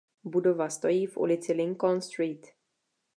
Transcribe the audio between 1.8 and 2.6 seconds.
Street.